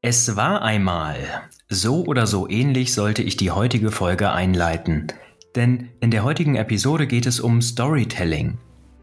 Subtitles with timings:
[0.00, 1.16] Es war einmal.
[1.68, 5.08] So oder so ähnlich sollte ich die heutige Folge einleiten.
[5.56, 8.58] Denn in der heutigen Episode geht es um Storytelling.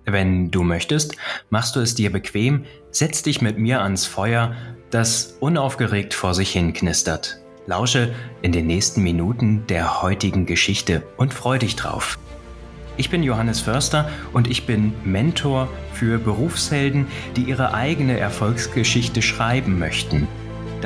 [0.06, 1.18] Wenn du möchtest,
[1.50, 4.56] machst du es dir bequem, setz dich mit mir ans Feuer,
[4.90, 7.42] das unaufgeregt vor sich hin knistert.
[7.66, 12.18] Lausche in den nächsten Minuten der heutigen Geschichte und freu dich drauf.
[12.96, 19.78] Ich bin Johannes Förster und ich bin Mentor für Berufshelden, die ihre eigene Erfolgsgeschichte schreiben
[19.78, 20.30] möchten.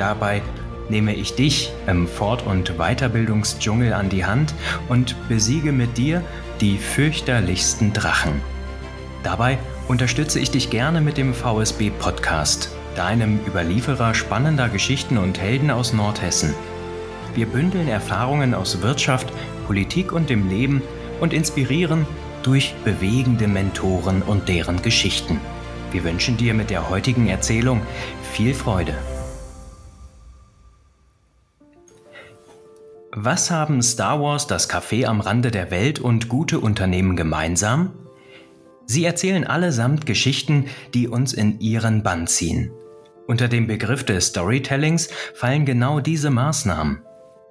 [0.00, 0.40] Dabei
[0.88, 4.54] nehme ich dich im Fort- und Weiterbildungsdschungel an die Hand
[4.88, 6.24] und besiege mit dir
[6.62, 8.40] die fürchterlichsten Drachen.
[9.22, 15.70] Dabei unterstütze ich dich gerne mit dem VSB Podcast, deinem Überlieferer spannender Geschichten und Helden
[15.70, 16.54] aus Nordhessen.
[17.34, 19.30] Wir bündeln Erfahrungen aus Wirtschaft,
[19.66, 20.80] Politik und dem Leben
[21.20, 22.06] und inspirieren
[22.42, 25.38] durch bewegende Mentoren und deren Geschichten.
[25.92, 27.82] Wir wünschen dir mit der heutigen Erzählung
[28.32, 28.94] viel Freude.
[33.12, 37.92] Was haben Star Wars, das Café am Rande der Welt und gute Unternehmen gemeinsam?
[38.86, 42.70] Sie erzählen allesamt Geschichten, die uns in ihren Bann ziehen.
[43.26, 47.02] Unter dem Begriff des Storytellings fallen genau diese Maßnahmen.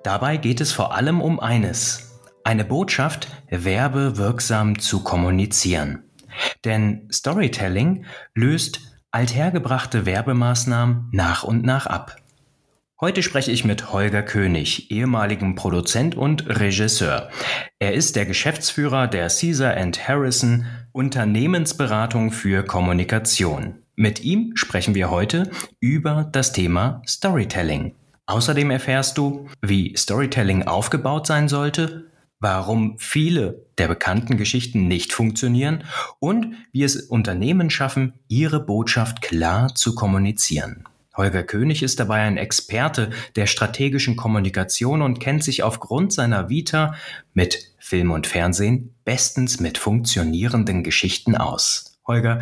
[0.04, 6.04] Dabei geht es vor allem um eines, eine Botschaft werbewirksam zu kommunizieren.
[6.64, 8.80] Denn Storytelling löst
[9.12, 12.16] althergebrachte Werbemaßnahmen nach und nach ab.
[13.02, 17.30] Heute spreche ich mit Holger König, ehemaligem Produzent und Regisseur.
[17.80, 23.76] Er ist der Geschäftsführer der Caesar Harrison Unternehmensberatung für Kommunikation.
[23.96, 27.96] Mit ihm sprechen wir heute über das Thema Storytelling.
[28.26, 35.86] Außerdem erfährst du, wie Storytelling aufgebaut sein sollte, warum viele der bekannten Geschichten nicht funktionieren
[36.20, 40.84] und wie es Unternehmen schaffen, ihre Botschaft klar zu kommunizieren.
[41.20, 46.96] Holger König ist dabei ein Experte der strategischen Kommunikation und kennt sich aufgrund seiner Vita
[47.34, 52.00] mit Film und Fernsehen bestens mit funktionierenden Geschichten aus.
[52.08, 52.42] Holger,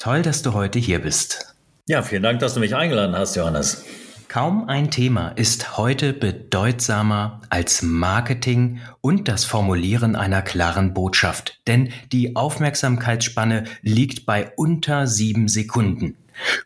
[0.00, 1.54] toll, dass du heute hier bist.
[1.86, 3.84] Ja, vielen Dank, dass du mich eingeladen hast, Johannes.
[4.26, 11.92] Kaum ein Thema ist heute bedeutsamer als Marketing und das Formulieren einer klaren Botschaft, denn
[12.10, 16.16] die Aufmerksamkeitsspanne liegt bei unter sieben Sekunden.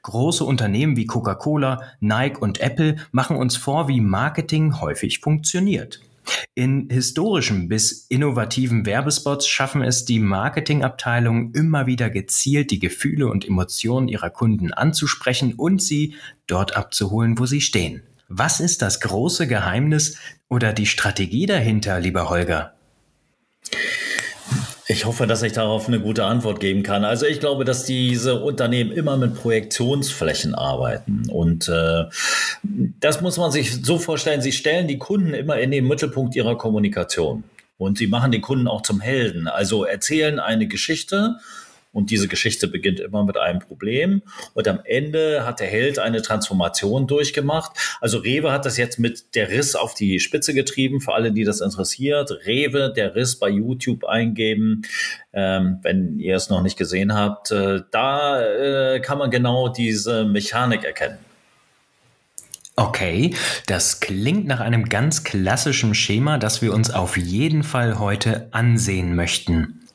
[0.03, 6.00] Große Unternehmen wie Coca-Cola, Nike und Apple machen uns vor, wie Marketing häufig funktioniert.
[6.54, 13.47] In historischen bis innovativen Werbespots schaffen es die Marketingabteilungen immer wieder gezielt die Gefühle und
[13.47, 16.15] Emotionen ihrer Kunden anzusprechen und sie
[16.47, 18.03] dort abzuholen, wo sie stehen.
[18.28, 22.72] Was ist das große Geheimnis oder die Strategie dahinter, lieber Holger?
[24.88, 27.04] Ich hoffe, dass ich darauf eine gute Antwort geben kann.
[27.04, 31.24] Also ich glaube, dass diese Unternehmen immer mit Projektionsflächen arbeiten.
[31.28, 32.04] Und äh,
[33.00, 36.56] das muss man sich so vorstellen, sie stellen die Kunden immer in den Mittelpunkt ihrer
[36.56, 37.42] Kommunikation.
[37.78, 39.48] Und sie machen den Kunden auch zum Helden.
[39.48, 41.36] Also erzählen eine Geschichte
[41.96, 44.20] und diese Geschichte beginnt immer mit einem Problem.
[44.52, 47.72] Und am Ende hat der Held eine Transformation durchgemacht.
[48.02, 51.00] Also Rewe hat das jetzt mit der Riss auf die Spitze getrieben.
[51.00, 52.30] Für alle, die das interessiert.
[52.44, 54.82] Rewe, der Riss bei YouTube eingeben.
[55.32, 60.26] Ähm, wenn ihr es noch nicht gesehen habt, äh, da äh, kann man genau diese
[60.26, 61.16] Mechanik erkennen.
[62.76, 63.34] Okay,
[63.66, 69.16] das klingt nach einem ganz klassischen Schema, das wir uns auf jeden Fall heute ansehen
[69.16, 69.85] möchten.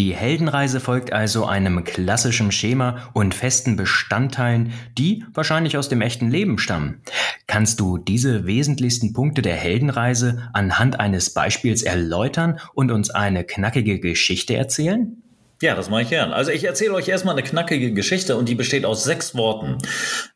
[0.00, 6.30] Die Heldenreise folgt also einem klassischen Schema und festen Bestandteilen, die wahrscheinlich aus dem echten
[6.30, 7.02] Leben stammen.
[7.46, 14.00] Kannst du diese wesentlichsten Punkte der Heldenreise anhand eines Beispiels erläutern und uns eine knackige
[14.00, 15.22] Geschichte erzählen?
[15.60, 16.32] Ja, das mache ich gern.
[16.32, 19.76] Also ich erzähle euch erstmal eine knackige Geschichte und die besteht aus sechs Worten.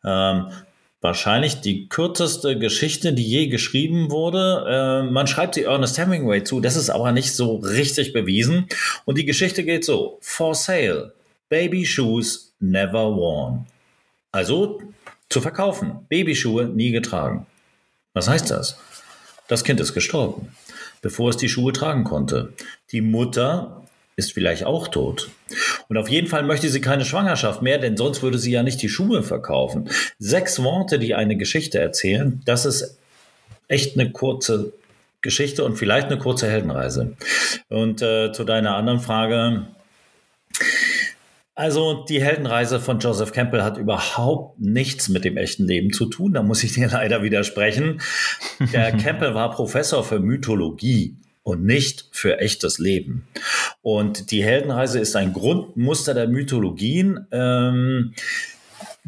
[0.04, 0.48] Ähm,
[1.04, 5.02] wahrscheinlich die kürzeste Geschichte, die je geschrieben wurde.
[5.06, 8.66] Äh, man schreibt sie Ernest Hemingway zu, das ist aber nicht so richtig bewiesen.
[9.04, 11.12] Und die Geschichte geht so: For sale,
[11.50, 13.66] Baby Shoes never worn.
[14.32, 14.80] Also
[15.28, 17.46] zu verkaufen, Babyschuhe nie getragen.
[18.14, 18.78] Was heißt das?
[19.46, 20.54] Das Kind ist gestorben,
[21.02, 22.54] bevor es die Schuhe tragen konnte.
[22.92, 23.84] Die Mutter
[24.16, 25.28] ist vielleicht auch tot.
[25.88, 28.80] Und auf jeden Fall möchte sie keine Schwangerschaft mehr, denn sonst würde sie ja nicht
[28.82, 29.88] die Schuhe verkaufen.
[30.18, 32.98] Sechs Worte, die eine Geschichte erzählen, das ist
[33.68, 34.72] echt eine kurze
[35.22, 37.16] Geschichte und vielleicht eine kurze Heldenreise.
[37.68, 39.66] Und äh, zu deiner anderen Frage.
[41.56, 46.32] Also die Heldenreise von Joseph Campbell hat überhaupt nichts mit dem echten Leben zu tun.
[46.34, 48.00] Da muss ich dir leider widersprechen.
[48.72, 53.28] Der Campbell war Professor für Mythologie und nicht für echtes Leben.
[53.82, 57.26] Und die Heldenreise ist ein Grundmuster der Mythologien.
[57.30, 58.14] Ähm,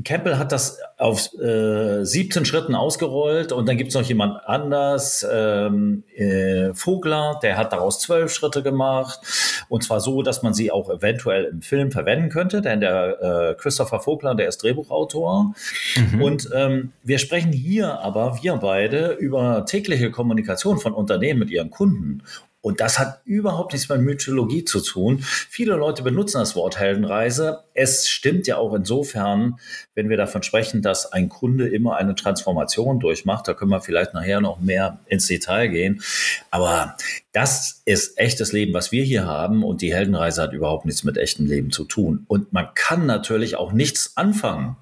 [0.04, 5.26] Campbell hat das auf äh, 17 Schritten ausgerollt und dann gibt es noch jemand anders,
[5.30, 9.20] ähm, äh, Vogler, der hat daraus zwölf Schritte gemacht.
[9.68, 13.54] Und zwar so, dass man sie auch eventuell im Film verwenden könnte, denn der äh,
[13.54, 15.54] Christopher Vogler, der ist Drehbuchautor.
[15.96, 16.22] Mhm.
[16.22, 21.70] und ähm, wir sprechen hier aber, wir beide, über tägliche Kommunikation von Unternehmen mit ihren
[21.70, 22.22] Kunden
[22.66, 25.20] und das hat überhaupt nichts mit Mythologie zu tun.
[25.22, 27.60] Viele Leute benutzen das Wort Heldenreise.
[27.74, 29.60] Es stimmt ja auch insofern,
[29.94, 33.46] wenn wir davon sprechen, dass ein Kunde immer eine Transformation durchmacht.
[33.46, 36.02] Da können wir vielleicht nachher noch mehr ins Detail gehen.
[36.50, 36.96] Aber
[37.30, 39.62] das ist echtes Leben, was wir hier haben.
[39.62, 42.24] Und die Heldenreise hat überhaupt nichts mit echtem Leben zu tun.
[42.26, 44.74] Und man kann natürlich auch nichts anfangen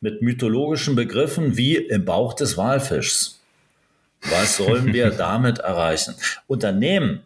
[0.00, 3.37] mit mythologischen Begriffen wie im Bauch des Walfischs.
[4.22, 6.14] Was sollen wir damit erreichen?
[6.46, 7.22] Unternehmen,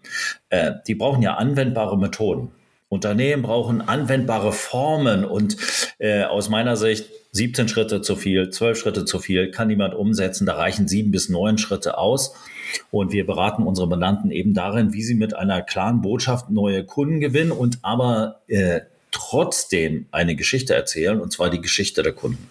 [0.50, 2.52] äh, die brauchen ja anwendbare Methoden.
[2.88, 5.56] Unternehmen brauchen anwendbare Formen und
[5.98, 10.44] äh, aus meiner Sicht 17 Schritte zu viel, 12 Schritte zu viel, kann niemand umsetzen.
[10.44, 12.34] Da reichen sieben bis neun Schritte aus.
[12.90, 17.20] Und wir beraten unsere Mandanten eben darin, wie sie mit einer klaren Botschaft neue Kunden
[17.20, 18.80] gewinnen und aber äh,
[19.10, 22.48] trotzdem eine Geschichte erzählen, und zwar die Geschichte der Kunden.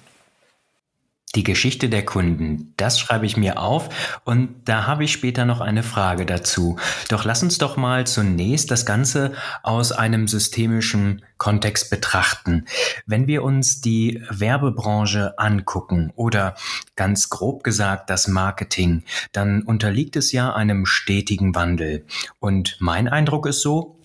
[1.36, 3.88] Die Geschichte der Kunden, das schreibe ich mir auf
[4.26, 6.78] und da habe ich später noch eine Frage dazu.
[7.08, 9.32] Doch lass uns doch mal zunächst das Ganze
[9.64, 12.66] aus einem systemischen Kontext betrachten.
[13.06, 16.56] Wenn wir uns die Werbebranche angucken oder
[16.98, 22.06] ganz grob gesagt das Marketing, dann unterliegt es ja einem stetigen Wandel.
[22.40, 24.01] Und mein Eindruck ist so,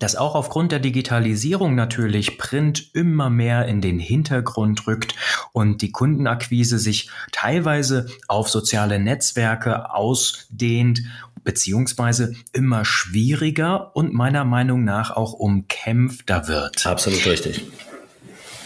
[0.00, 5.14] dass auch aufgrund der Digitalisierung natürlich Print immer mehr in den Hintergrund rückt
[5.52, 11.02] und die Kundenakquise sich teilweise auf soziale Netzwerke ausdehnt
[11.44, 16.86] beziehungsweise immer schwieriger und meiner Meinung nach auch umkämpfter wird.
[16.86, 17.64] Absolut richtig.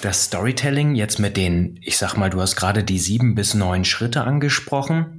[0.00, 3.84] Das Storytelling jetzt mit den, ich sag mal, du hast gerade die sieben bis neun
[3.84, 5.17] Schritte angesprochen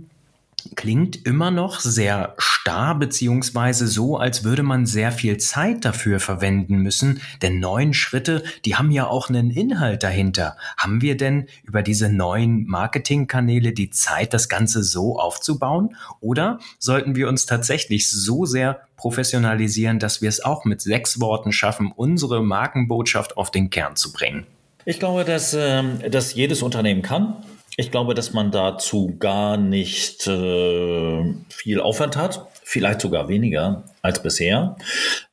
[0.75, 6.77] klingt immer noch sehr starr beziehungsweise so, als würde man sehr viel Zeit dafür verwenden
[6.77, 10.57] müssen, denn neun Schritte, die haben ja auch einen Inhalt dahinter.
[10.77, 15.95] Haben wir denn über diese neuen Marketingkanäle die Zeit, das Ganze so aufzubauen?
[16.19, 21.51] Oder sollten wir uns tatsächlich so sehr professionalisieren, dass wir es auch mit sechs Worten
[21.51, 24.45] schaffen, unsere Markenbotschaft auf den Kern zu bringen?
[24.85, 27.35] Ich glaube, dass, äh, dass jedes Unternehmen kann.
[27.79, 34.21] Ich glaube, dass man dazu gar nicht äh, viel Aufwand hat, vielleicht sogar weniger als
[34.21, 34.75] bisher.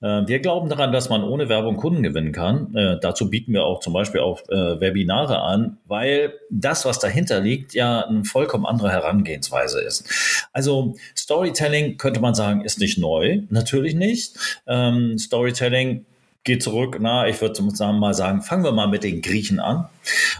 [0.00, 2.72] Äh, wir glauben daran, dass man ohne Werbung Kunden gewinnen kann.
[2.76, 7.40] Äh, dazu bieten wir auch zum Beispiel auch äh, Webinare an, weil das, was dahinter
[7.40, 10.48] liegt, ja eine vollkommen andere Herangehensweise ist.
[10.52, 14.36] Also Storytelling könnte man sagen, ist nicht neu, natürlich nicht.
[14.68, 16.06] Ähm, Storytelling
[16.46, 17.62] geht zurück, na, ich würde
[17.92, 19.88] mal sagen, fangen wir mal mit den Griechen an.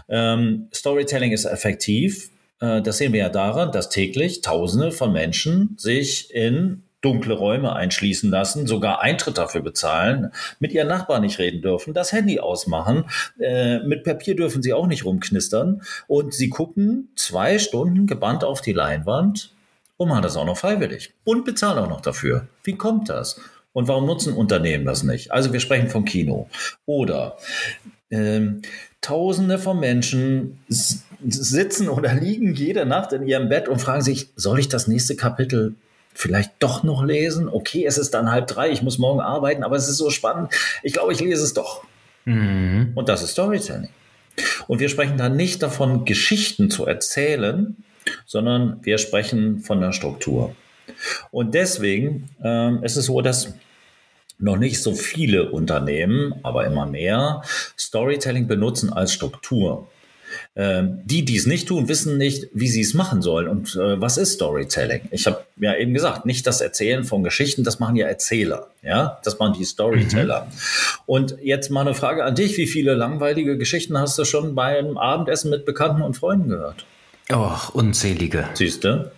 [0.09, 2.31] Ähm, Storytelling ist effektiv.
[2.59, 7.75] Äh, das sehen wir ja daran, dass täglich Tausende von Menschen sich in dunkle Räume
[7.75, 13.05] einschließen lassen, sogar Eintritt dafür bezahlen, mit ihren Nachbarn nicht reden dürfen, das Handy ausmachen,
[13.39, 18.61] äh, mit Papier dürfen sie auch nicht rumknistern und sie gucken zwei Stunden gebannt auf
[18.61, 19.53] die Leinwand
[19.97, 22.47] und machen das auch noch freiwillig und bezahlen auch noch dafür.
[22.63, 23.39] Wie kommt das?
[23.77, 25.31] Und warum nutzen Unternehmen das nicht?
[25.31, 26.49] Also wir sprechen vom Kino.
[26.87, 27.37] Oder
[28.09, 28.63] ähm,
[29.01, 34.57] Tausende von Menschen sitzen oder liegen jede Nacht in ihrem Bett und fragen sich, soll
[34.57, 35.75] ich das nächste Kapitel
[36.15, 37.47] vielleicht doch noch lesen?
[37.47, 40.51] Okay, es ist dann halb drei, ich muss morgen arbeiten, aber es ist so spannend.
[40.81, 41.83] Ich glaube, ich lese es doch.
[42.25, 42.93] Mhm.
[42.95, 43.89] Und das ist Storytelling.
[44.67, 47.77] Und wir sprechen da nicht davon, Geschichten zu erzählen,
[48.25, 50.55] sondern wir sprechen von der Struktur.
[51.29, 53.53] Und deswegen ähm, ist es so, dass
[54.39, 57.41] noch nicht so viele Unternehmen, aber immer mehr,
[57.77, 59.87] Storytelling benutzen als Struktur.
[60.55, 63.47] Ähm, die, die es nicht tun, wissen nicht, wie sie es machen sollen.
[63.47, 65.01] Und äh, was ist Storytelling?
[65.11, 68.67] Ich habe ja eben gesagt, nicht das Erzählen von Geschichten, das machen ja Erzähler.
[68.81, 70.45] Ja, das machen die Storyteller.
[70.45, 70.51] Mhm.
[71.05, 72.57] Und jetzt mal eine Frage an dich.
[72.57, 76.85] Wie viele langweilige Geschichten hast du schon beim Abendessen mit Bekannten und Freunden gehört?
[77.31, 78.47] Oh, unzählige.
[78.53, 79.11] Siehst du?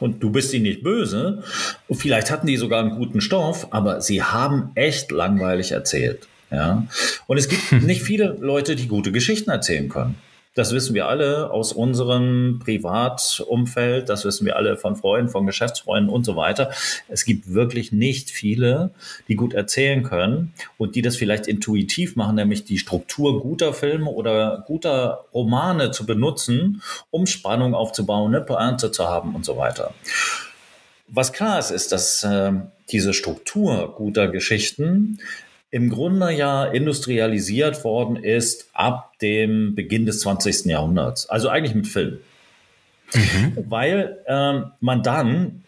[0.00, 1.42] Und du bist ihnen nicht böse.
[1.88, 6.28] Und vielleicht hatten die sogar einen guten Stoff, aber sie haben echt langweilig erzählt.
[6.50, 6.86] Ja.
[7.26, 10.16] Und es gibt nicht viele Leute, die gute Geschichten erzählen können.
[10.58, 16.12] Das wissen wir alle aus unserem Privatumfeld, das wissen wir alle von Freunden, von Geschäftsfreunden
[16.12, 16.72] und so weiter.
[17.06, 18.90] Es gibt wirklich nicht viele,
[19.28, 24.10] die gut erzählen können und die das vielleicht intuitiv machen, nämlich die Struktur guter Filme
[24.10, 29.94] oder guter Romane zu benutzen, um Spannung aufzubauen, eine Pointe zu haben und so weiter.
[31.06, 32.50] Was klar ist, ist, dass äh,
[32.90, 35.20] diese Struktur guter Geschichten
[35.70, 40.66] im Grunde ja industrialisiert worden ist ab dem Beginn des 20.
[40.66, 41.28] Jahrhunderts.
[41.28, 42.18] Also eigentlich mit Film.
[43.14, 43.64] Mhm.
[43.68, 45.64] Weil ähm, man dann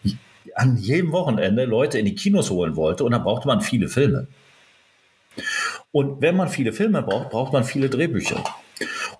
[0.54, 4.26] an jedem Wochenende Leute in die Kinos holen wollte und da brauchte man viele Filme.
[5.92, 8.42] Und wenn man viele Filme braucht, braucht man viele Drehbücher.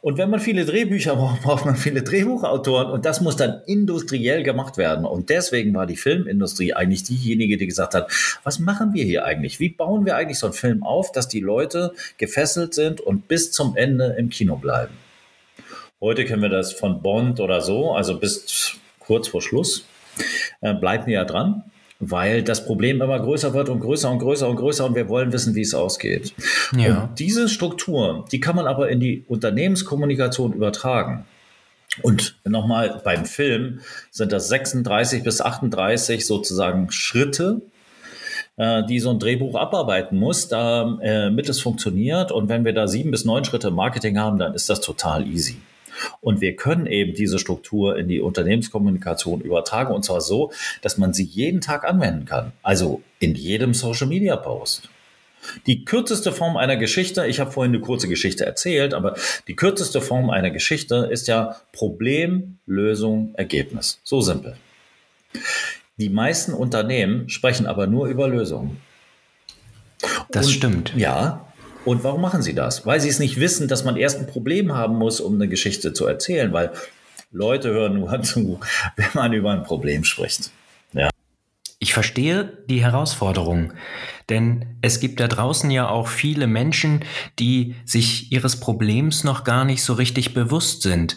[0.02, 4.42] Und wenn man viele Drehbücher braucht, braucht man viele Drehbuchautoren und das muss dann industriell
[4.42, 5.04] gemacht werden.
[5.04, 8.10] Und deswegen war die Filmindustrie eigentlich diejenige, die gesagt hat,
[8.42, 9.60] was machen wir hier eigentlich?
[9.60, 13.52] Wie bauen wir eigentlich so einen Film auf, dass die Leute gefesselt sind und bis
[13.52, 14.94] zum Ende im Kino bleiben?
[16.00, 19.84] Heute kennen wir das von Bond oder so, also bis kurz vor Schluss.
[20.62, 21.64] Äh, bleiben wir ja dran
[22.00, 25.32] weil das Problem immer größer wird und größer und größer und größer und wir wollen
[25.32, 26.32] wissen, wie es ausgeht.
[26.76, 27.02] Ja.
[27.02, 31.26] Und diese Struktur, die kann man aber in die Unternehmenskommunikation übertragen.
[32.02, 33.80] Und nochmal beim Film
[34.10, 37.60] sind das 36 bis 38 sozusagen Schritte,
[38.56, 42.32] äh, die so ein Drehbuch abarbeiten muss, damit äh, es funktioniert.
[42.32, 45.56] Und wenn wir da sieben bis neun Schritte Marketing haben, dann ist das total easy.
[46.20, 50.52] Und wir können eben diese Struktur in die Unternehmenskommunikation übertragen und zwar so,
[50.82, 52.52] dass man sie jeden Tag anwenden kann.
[52.62, 54.88] Also in jedem Social Media Post.
[55.66, 59.16] Die kürzeste Form einer Geschichte, ich habe vorhin eine kurze Geschichte erzählt, aber
[59.48, 64.00] die kürzeste Form einer Geschichte ist ja Problem, Lösung, Ergebnis.
[64.04, 64.56] So simpel.
[65.96, 68.80] Die meisten Unternehmen sprechen aber nur über Lösungen.
[70.30, 70.92] Das und, stimmt.
[70.96, 71.49] Ja,
[71.84, 72.86] und warum machen sie das?
[72.86, 75.92] Weil sie es nicht wissen, dass man erst ein Problem haben muss, um eine Geschichte
[75.92, 76.72] zu erzählen, weil
[77.32, 78.60] Leute hören nur zu,
[78.96, 80.50] wenn man über ein Problem spricht.
[80.92, 81.10] Ja.
[81.78, 83.72] Ich verstehe die Herausforderung,
[84.28, 87.04] denn es gibt da draußen ja auch viele Menschen,
[87.38, 91.16] die sich ihres Problems noch gar nicht so richtig bewusst sind.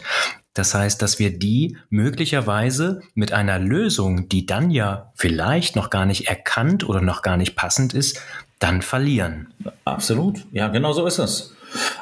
[0.53, 6.05] Das heißt, dass wir die möglicherweise mit einer Lösung, die dann ja vielleicht noch gar
[6.05, 8.21] nicht erkannt oder noch gar nicht passend ist,
[8.63, 9.47] dann verlieren.
[9.83, 11.53] Absolut, ja, genau so ist es.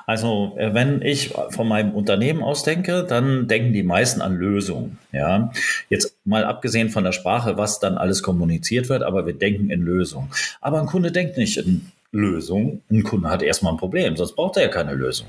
[0.05, 4.99] Also, äh, wenn ich von meinem Unternehmen aus denke, dann denken die meisten an Lösungen.
[5.11, 5.51] Ja,
[5.89, 9.81] jetzt mal abgesehen von der Sprache, was dann alles kommuniziert wird, aber wir denken in
[9.81, 10.29] Lösungen.
[10.59, 12.83] Aber ein Kunde denkt nicht in Lösungen.
[12.91, 15.27] Ein Kunde hat erstmal ein Problem, sonst braucht er ja keine Lösung.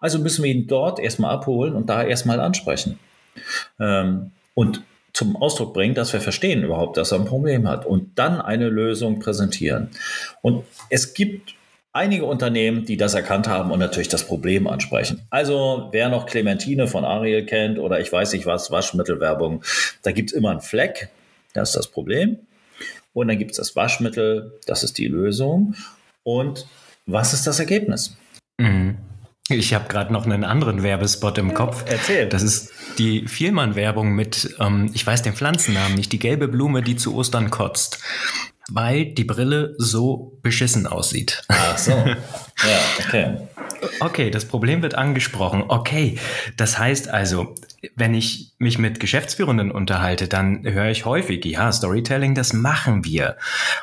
[0.00, 2.98] Also müssen wir ihn dort erstmal abholen und da erstmal ansprechen.
[3.78, 4.82] Ähm, und
[5.18, 8.68] zum Ausdruck bringen, dass wir verstehen überhaupt, dass er ein Problem hat und dann eine
[8.68, 9.90] Lösung präsentieren.
[10.42, 11.54] Und es gibt
[11.92, 15.22] einige Unternehmen, die das erkannt haben und natürlich das Problem ansprechen.
[15.30, 19.64] Also wer noch Clementine von Ariel kennt oder ich weiß nicht was, Waschmittelwerbung,
[20.02, 21.08] da gibt es immer einen Fleck,
[21.52, 22.38] das ist das Problem.
[23.12, 25.74] Und dann gibt es das Waschmittel, das ist die Lösung.
[26.22, 26.68] Und
[27.06, 28.16] was ist das Ergebnis?
[28.58, 28.98] Mhm.
[29.48, 31.84] Ich habe gerade noch einen anderen Werbespot im Kopf.
[31.86, 32.28] Erzähl.
[32.28, 36.96] Das ist die Vielmann-Werbung mit, ähm, ich weiß den Pflanzennamen nicht, die gelbe Blume, die
[36.96, 37.98] zu Ostern kotzt.
[38.70, 41.42] Weil die Brille so beschissen aussieht.
[41.48, 41.92] Ach so.
[42.66, 43.36] Ja, okay.
[44.00, 45.64] Okay, das Problem wird angesprochen.
[45.68, 46.18] Okay,
[46.56, 47.54] das heißt also,
[47.94, 53.36] wenn ich mich mit Geschäftsführenden unterhalte, dann höre ich häufig, ja, Storytelling, das machen wir.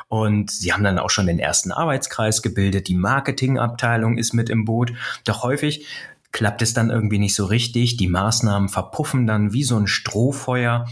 [0.08, 4.66] Und sie haben dann auch schon den ersten Arbeitskreis gebildet, die Marketingabteilung ist mit im
[4.66, 4.94] Boot.
[5.25, 5.86] Doch häufig
[6.36, 7.96] klappt es dann irgendwie nicht so richtig.
[7.96, 10.86] Die Maßnahmen verpuffen dann wie so ein Strohfeuer.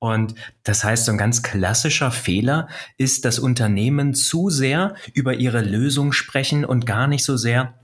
[0.00, 0.34] Und
[0.64, 6.12] das heißt, so ein ganz klassischer Fehler ist, dass Unternehmen zu sehr über ihre Lösung
[6.12, 7.74] sprechen und gar nicht so sehr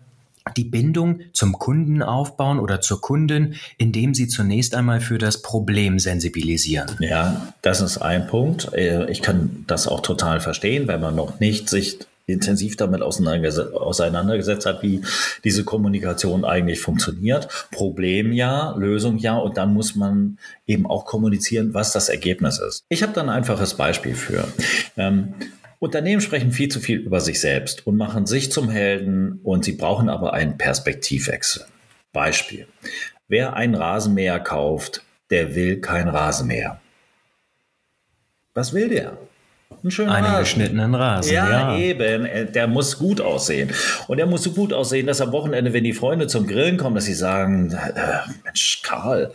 [0.56, 5.98] die Bindung zum Kunden aufbauen oder zur Kundin, indem sie zunächst einmal für das Problem
[5.98, 6.96] sensibilisieren.
[7.00, 8.72] Ja, das ist ein Punkt.
[8.74, 14.66] Äh, ich kann das auch total verstehen, wenn man noch nicht sich intensiv damit auseinandergesetzt
[14.66, 15.02] hat, wie
[15.44, 17.48] diese Kommunikation eigentlich funktioniert.
[17.70, 22.84] Problem ja, Lösung ja, und dann muss man eben auch kommunizieren, was das Ergebnis ist.
[22.88, 24.48] Ich habe da ein einfaches Beispiel für.
[24.96, 25.34] Ähm,
[25.84, 29.72] Unternehmen sprechen viel zu viel über sich selbst und machen sich zum Helden und sie
[29.72, 31.66] brauchen aber einen Perspektivwechsel.
[32.12, 32.66] Beispiel.
[33.28, 36.80] Wer einen Rasenmäher kauft, der will kein Rasenmäher.
[38.54, 39.18] Was will der?
[39.82, 40.40] Einen schönen Einen Rasen.
[40.40, 41.32] geschnittenen Rasen.
[41.34, 42.52] Ja, ja, eben.
[42.52, 43.70] Der muss gut aussehen.
[44.08, 46.94] Und der muss so gut aussehen, dass am Wochenende, wenn die Freunde zum Grillen kommen,
[46.94, 49.32] dass sie sagen, äh, Mensch, Karl,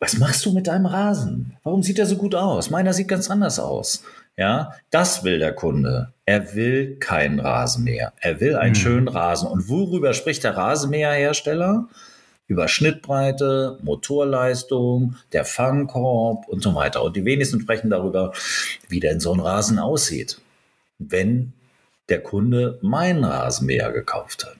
[0.00, 1.56] was machst du mit deinem Rasen?
[1.62, 2.70] Warum sieht er so gut aus?
[2.70, 4.02] Meiner sieht ganz anders aus.
[4.36, 6.12] Ja, das will der Kunde.
[6.26, 8.12] Er will keinen Rasenmäher.
[8.20, 8.80] Er will einen hm.
[8.80, 9.48] schönen Rasen.
[9.48, 11.88] Und worüber spricht der Rasenmäherhersteller?
[12.46, 17.02] Über Schnittbreite, Motorleistung, der Fangkorb und so weiter.
[17.02, 18.32] Und die wenigsten sprechen darüber,
[18.88, 20.40] wie denn so ein Rasen aussieht,
[20.98, 21.54] wenn
[22.10, 24.58] der Kunde meinen Rasenmäher gekauft hat.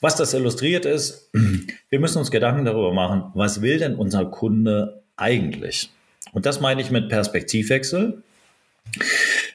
[0.00, 1.30] Was das illustriert ist,
[1.90, 5.90] wir müssen uns Gedanken darüber machen, was will denn unser Kunde eigentlich?
[6.32, 8.22] Und das meine ich mit Perspektivwechsel.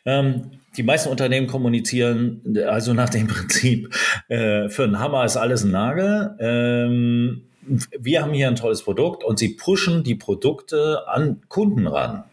[0.06, 3.94] Ähm, die meisten Unternehmen kommunizieren also nach dem Prinzip,
[4.28, 6.36] äh, für einen Hammer ist alles ein Nagel.
[6.40, 7.44] Ähm,
[8.00, 12.24] wir haben hier ein tolles Produkt und sie pushen die Produkte an Kunden ran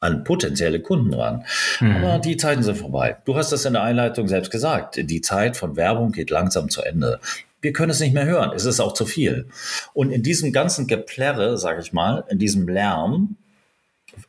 [0.00, 1.44] an potenzielle Kunden ran.
[1.80, 1.96] Mhm.
[1.96, 3.16] Aber die Zeiten sind vorbei.
[3.24, 4.96] Du hast das in der Einleitung selbst gesagt.
[4.96, 7.20] Die Zeit von Werbung geht langsam zu Ende.
[7.60, 8.52] Wir können es nicht mehr hören.
[8.54, 9.48] Es ist auch zu viel.
[9.94, 13.36] Und in diesem ganzen Geplärre, sage ich mal, in diesem Lärm,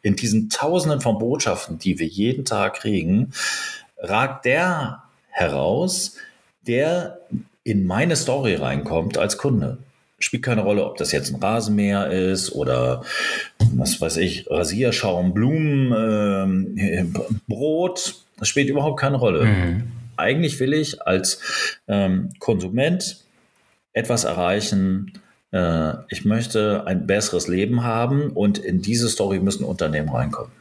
[0.02, 3.32] in diesen Tausenden von Botschaften, die wir jeden Tag kriegen,
[3.98, 6.16] ragt der heraus,
[6.68, 7.20] der
[7.64, 9.78] in meine Story reinkommt als Kunde.
[10.18, 13.04] Spielt keine Rolle, ob das jetzt ein Rasenmäher ist oder
[13.74, 17.06] was weiß ich, Rasierschaum, Blumen, äh,
[17.48, 18.16] Brot.
[18.38, 19.46] Das spielt überhaupt keine Rolle.
[19.46, 19.84] Mhm.
[20.18, 23.24] Eigentlich will ich als ähm, Konsument
[23.94, 25.14] etwas erreichen,
[25.52, 30.52] äh, ich möchte ein besseres Leben haben und in diese Story müssen Unternehmen reinkommen.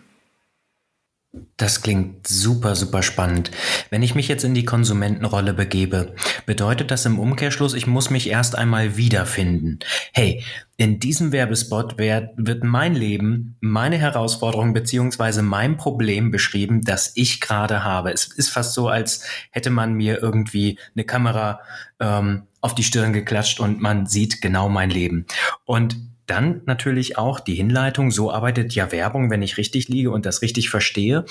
[1.59, 3.51] Das klingt super, super spannend.
[3.91, 6.15] Wenn ich mich jetzt in die Konsumentenrolle begebe,
[6.47, 9.81] bedeutet das im Umkehrschluss, ich muss mich erst einmal wiederfinden.
[10.13, 10.43] Hey,
[10.79, 17.85] in diesem Werbespot wird mein Leben, meine Herausforderung beziehungsweise mein Problem beschrieben, das ich gerade
[17.85, 18.11] habe.
[18.13, 21.61] Es ist fast so, als hätte man mir irgendwie eine Kamera
[22.01, 25.27] ähm, auf die Stirn geklatscht und man sieht genau mein Leben.
[25.65, 25.97] Und
[26.27, 30.43] dann natürlich auch die Hinleitung, so arbeitet ja Werbung, wenn ich richtig liege und das
[30.43, 31.25] richtig verstehe,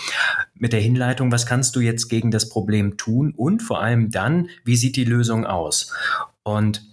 [0.56, 4.50] mit der Hinleitung, was kannst du jetzt gegen das Problem tun und vor allem dann,
[4.64, 5.94] wie sieht die Lösung aus?
[6.44, 6.87] Und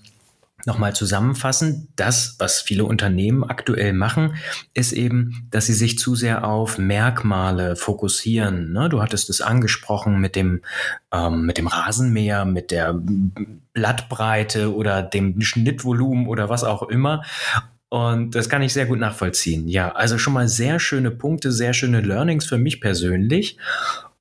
[0.67, 4.37] nochmal zusammenfassen, das, was viele Unternehmen aktuell machen,
[4.73, 8.73] ist eben, dass sie sich zu sehr auf Merkmale fokussieren.
[8.73, 8.89] Ne?
[8.89, 10.63] Du hattest es angesprochen mit dem,
[11.13, 13.01] ähm, mit dem Rasenmäher, mit der
[13.73, 17.23] Blattbreite oder dem Schnittvolumen oder was auch immer.
[17.89, 19.69] Und das kann ich sehr gut nachvollziehen.
[19.69, 23.57] Ja, also schon mal sehr schöne Punkte, sehr schöne Learnings für mich persönlich.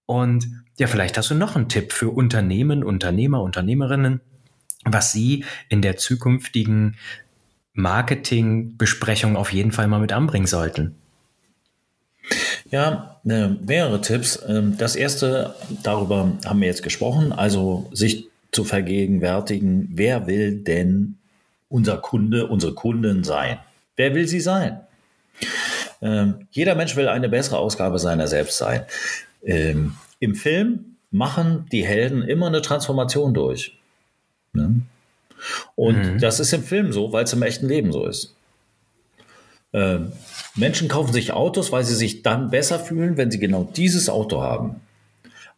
[0.06, 0.48] Und
[0.78, 4.22] ja, vielleicht hast du noch einen Tipp für Unternehmen, Unternehmer, Unternehmerinnen,
[4.86, 6.98] was sie in der zukünftigen
[7.74, 10.96] Marketingbesprechung auf jeden Fall mal mit anbringen sollten.
[12.70, 14.42] Ja, äh, mehrere Tipps.
[14.48, 21.18] Ähm, das erste, darüber haben wir jetzt gesprochen, also sich zu vergegenwärtigen, wer will denn
[21.70, 23.60] unser Kunde, unsere Kunden sein?
[23.96, 24.80] Wer will sie sein?
[26.02, 28.82] Ähm, jeder Mensch will eine bessere Ausgabe seiner selbst sein.
[29.44, 33.78] Ähm, Im Film machen die Helden immer eine Transformation durch.
[34.54, 34.82] Ne?
[35.76, 36.20] Und mhm.
[36.20, 38.36] das ist im Film so, weil es im echten Leben so ist.
[39.74, 40.12] Ähm,
[40.56, 44.42] Menschen kaufen sich Autos, weil sie sich dann besser fühlen, wenn sie genau dieses Auto
[44.42, 44.82] haben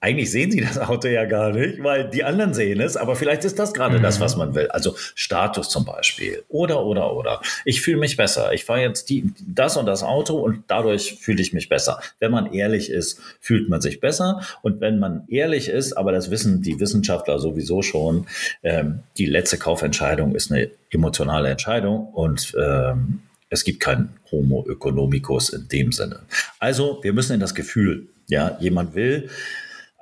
[0.02, 3.44] eigentlich sehen sie das Auto ja gar nicht, weil die anderen sehen es, aber vielleicht
[3.44, 4.04] ist das gerade mhm.
[4.04, 4.68] das, was man will.
[4.68, 6.44] Also Status zum Beispiel.
[6.50, 7.42] Oder, oder, oder.
[7.66, 8.54] Ich fühle mich besser.
[8.54, 12.00] Ich fahre jetzt die, das und das Auto und dadurch fühle ich mich besser.
[12.20, 14.42] Wenn man ehrlich ist, fühlt man sich besser.
[14.62, 18.28] Und wenn man ehrlich ist, aber das wissen die Wissenschaftler sowieso schon,
[18.64, 25.50] ähm, die letzte Kaufentscheidung ist eine emotionale Entscheidung und ähm, es gibt keinen Homo economicus
[25.50, 26.22] in dem Sinne.
[26.60, 29.30] Also wir müssen in das Gefühl, ja, jemand will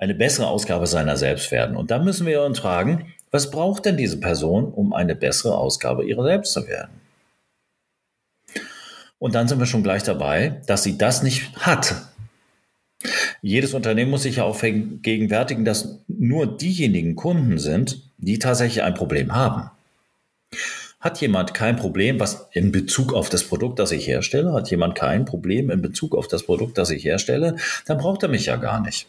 [0.04, 1.78] eine bessere Ausgabe seiner selbst werden.
[1.78, 6.04] Und da müssen wir uns fragen, was braucht denn diese Person, um eine bessere Ausgabe
[6.06, 6.92] ihrer selbst zu werden?
[9.18, 11.96] Und dann sind wir schon gleich dabei, dass sie das nicht hat.
[13.42, 18.96] Jedes Unternehmen muss sich ja auch vergegenwärtigen, dass nur diejenigen Kunden sind, die tatsächlich ein
[18.96, 19.72] Problem haben.
[21.00, 24.96] Hat jemand kein Problem, was in Bezug auf das Produkt, das ich herstelle, hat jemand
[24.96, 28.58] kein Problem in Bezug auf das Produkt, das ich herstelle, dann braucht er mich ja
[28.58, 29.08] gar nicht.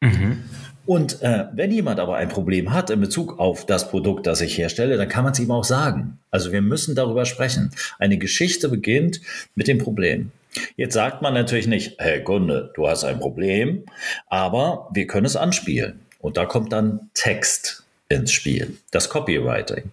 [0.00, 0.44] Mhm.
[0.86, 4.56] Und äh, wenn jemand aber ein Problem hat in Bezug auf das Produkt, das ich
[4.56, 6.18] herstelle, dann kann man es ihm auch sagen.
[6.30, 7.72] Also wir müssen darüber sprechen.
[7.98, 9.20] Eine Geschichte beginnt
[9.56, 10.30] mit dem Problem.
[10.76, 13.84] Jetzt sagt man natürlich nicht, hey Kunde, du hast ein Problem,
[14.28, 16.00] aber wir können es anspielen.
[16.20, 19.90] Und da kommt dann Text ins Spiel, das Copywriting.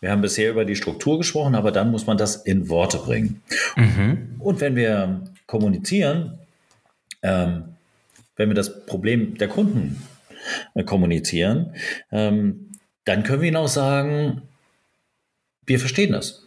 [0.00, 3.42] Wir haben bisher über die Struktur gesprochen, aber dann muss man das in Worte bringen.
[3.76, 4.36] Mhm.
[4.38, 6.38] Und wenn wir kommunizieren,
[7.22, 7.75] ähm,
[8.36, 10.02] wenn wir das Problem der Kunden
[10.74, 11.74] äh, kommunizieren,
[12.12, 12.72] ähm,
[13.04, 14.42] dann können wir ihnen auch sagen,
[15.64, 16.46] wir verstehen das.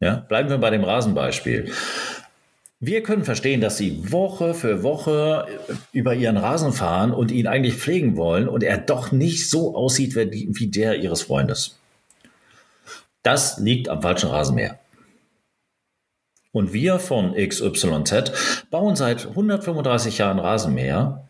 [0.00, 1.72] Ja, bleiben wir bei dem Rasenbeispiel.
[2.78, 5.46] Wir können verstehen, dass Sie Woche für Woche
[5.92, 10.14] über Ihren Rasen fahren und ihn eigentlich pflegen wollen und er doch nicht so aussieht
[10.14, 11.78] wie der Ihres Freundes.
[13.22, 14.78] Das liegt am falschen Rasenmäher.
[16.56, 18.32] Und wir von XYZ
[18.70, 21.28] bauen seit 135 Jahren Rasenmäher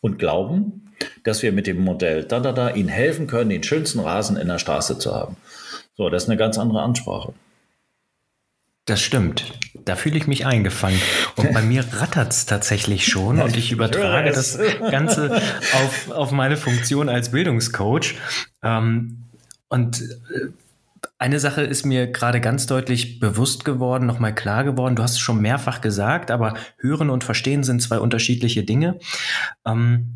[0.00, 0.92] und glauben,
[1.24, 4.46] dass wir mit dem Modell da da da ihnen helfen können, den schönsten Rasen in
[4.46, 5.38] der Straße zu haben.
[5.96, 7.34] So, das ist eine ganz andere Ansprache.
[8.84, 9.58] Das stimmt.
[9.84, 11.00] Da fühle ich mich eingefangen.
[11.34, 14.56] Und bei mir rattert es tatsächlich schon und ich übertrage das
[14.92, 15.34] Ganze
[15.72, 18.14] auf, auf meine Funktion als Bildungscoach.
[18.62, 19.24] Ähm,
[19.68, 20.52] und äh,
[21.22, 24.96] eine Sache ist mir gerade ganz deutlich bewusst geworden, nochmal klar geworden.
[24.96, 28.98] Du hast es schon mehrfach gesagt, aber hören und verstehen sind zwei unterschiedliche Dinge.
[29.64, 30.14] Ähm,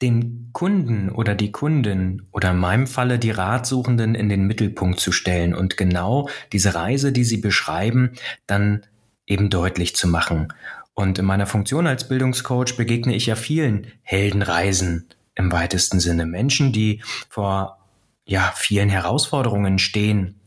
[0.00, 5.10] den Kunden oder die Kundin oder in meinem Falle die Ratsuchenden in den Mittelpunkt zu
[5.10, 8.12] stellen und genau diese Reise, die sie beschreiben,
[8.46, 8.86] dann
[9.26, 10.52] eben deutlich zu machen.
[10.94, 16.24] Und in meiner Funktion als Bildungscoach begegne ich ja vielen Heldenreisen im weitesten Sinne.
[16.24, 17.83] Menschen, die vor
[18.26, 20.40] ja, vielen Herausforderungen stehen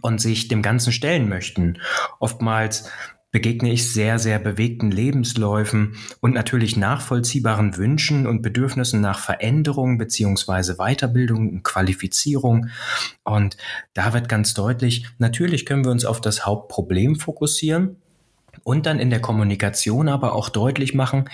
[0.00, 1.78] und sich dem Ganzen stellen möchten.
[2.18, 2.90] Oftmals
[3.30, 10.76] begegne ich sehr, sehr bewegten Lebensläufen und natürlich nachvollziehbaren Wünschen und Bedürfnissen nach Veränderung beziehungsweise
[10.76, 12.68] Weiterbildung und Qualifizierung.
[13.24, 13.56] Und
[13.94, 17.96] da wird ganz deutlich, natürlich können wir uns auf das Hauptproblem fokussieren
[18.64, 21.24] und dann in der Kommunikation aber auch deutlich machen,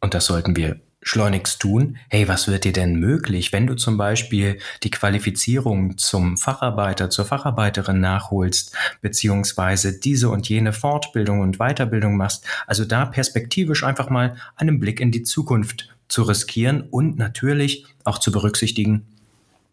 [0.00, 3.96] und das sollten wir schleunigst tun, hey, was wird dir denn möglich, wenn du zum
[3.96, 12.16] Beispiel die Qualifizierung zum Facharbeiter, zur Facharbeiterin nachholst, beziehungsweise diese und jene Fortbildung und Weiterbildung
[12.16, 12.44] machst.
[12.66, 18.18] Also da perspektivisch einfach mal einen Blick in die Zukunft zu riskieren und natürlich auch
[18.18, 19.06] zu berücksichtigen,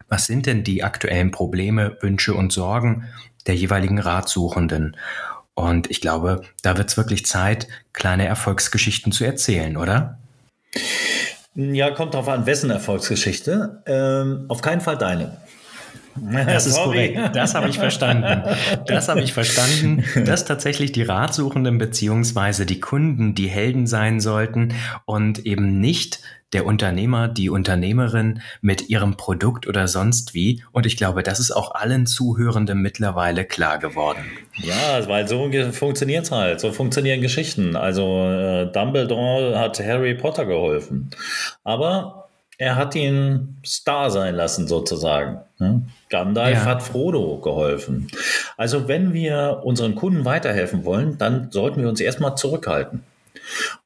[0.08, 3.08] was sind denn die aktuellen Probleme, Wünsche und Sorgen
[3.46, 4.96] der jeweiligen Ratsuchenden.
[5.54, 10.18] Und ich glaube, da wird es wirklich Zeit, kleine Erfolgsgeschichten zu erzählen, oder?
[11.54, 13.82] Ja, kommt drauf an, wessen Erfolgsgeschichte.
[13.84, 15.36] Ähm, auf keinen Fall deine.
[16.46, 17.18] Das ist korrekt.
[17.34, 18.42] Das habe ich verstanden.
[18.86, 24.74] Das habe ich verstanden, dass tatsächlich die Ratsuchenden beziehungsweise die Kunden die Helden sein sollten
[25.06, 26.20] und eben nicht
[26.52, 30.62] der Unternehmer, die Unternehmerin mit ihrem Produkt oder sonst wie.
[30.70, 34.24] Und ich glaube, das ist auch allen Zuhörenden mittlerweile klar geworden.
[34.56, 36.60] Ja, weil so funktioniert es halt.
[36.60, 37.74] So funktionieren Geschichten.
[37.74, 41.10] Also äh, Dumbledore hat Harry Potter geholfen.
[41.64, 42.21] Aber
[42.58, 45.40] er hat ihn Star sein lassen, sozusagen.
[45.58, 45.86] Hm?
[46.10, 46.64] Gandalf ja.
[46.64, 48.08] hat Frodo geholfen.
[48.56, 53.02] Also wenn wir unseren Kunden weiterhelfen wollen, dann sollten wir uns erstmal zurückhalten.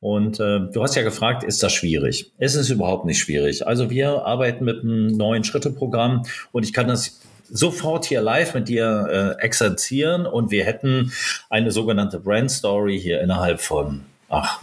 [0.00, 2.33] Und äh, du hast ja gefragt, ist das schwierig?
[2.38, 3.66] Es ist überhaupt nicht schwierig.
[3.66, 8.68] Also wir arbeiten mit einem neuen Schritteprogramm und ich kann das sofort hier live mit
[8.68, 11.12] dir äh, exerzieren und wir hätten
[11.48, 14.61] eine sogenannte Brand Story hier innerhalb von, ach,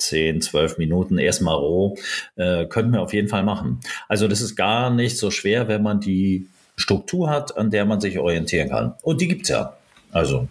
[0.00, 1.96] 10, 12 Minuten erstmal roh,
[2.36, 3.80] äh, könnten wir auf jeden Fall machen.
[4.08, 8.00] Also das ist gar nicht so schwer, wenn man die Struktur hat, an der man
[8.00, 8.94] sich orientieren kann.
[9.02, 9.76] Und die gibt es ja.
[10.12, 10.48] Also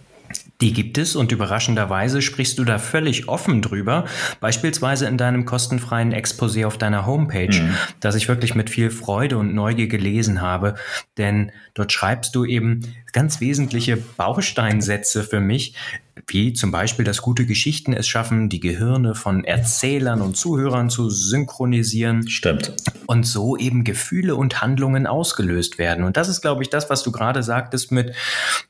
[0.61, 4.05] die gibt es und überraschenderweise sprichst du da völlig offen drüber,
[4.41, 7.75] beispielsweise in deinem kostenfreien Exposé auf deiner Homepage, mhm.
[7.99, 10.75] das ich wirklich mit viel Freude und Neugier gelesen habe,
[11.17, 12.81] denn dort schreibst du eben
[13.13, 15.75] ganz wesentliche Bausteinsätze für mich,
[16.27, 21.09] wie zum Beispiel, dass gute Geschichten es schaffen, die Gehirne von Erzählern und Zuhörern zu
[21.09, 22.27] synchronisieren.
[22.27, 22.73] Stimmt.
[23.07, 26.03] Und so eben Gefühle und Handlungen ausgelöst werden.
[26.03, 28.13] Und das ist, glaube ich, das, was du gerade sagtest mit,